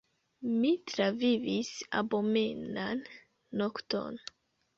Mi 0.61 0.69
travivis 0.91 1.69
abomenan 1.99 3.05
nokton. 3.63 4.21